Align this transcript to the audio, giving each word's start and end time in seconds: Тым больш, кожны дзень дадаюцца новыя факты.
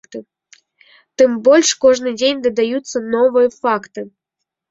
Тым 1.21 1.35
больш, 1.47 1.73
кожны 1.83 2.09
дзень 2.21 2.41
дадаюцца 2.47 2.97
новыя 3.15 3.49
факты. 3.67 4.01